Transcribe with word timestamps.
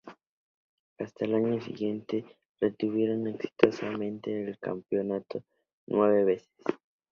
Hasta 0.97 1.25
el 1.25 1.35
año 1.35 1.61
siguiente, 1.61 2.25
retuvieron 2.59 3.27
exitosamente 3.27 4.31
el 4.45 4.57
campeonato 4.57 5.43
nueve 5.85 6.23
veces. 6.23 6.49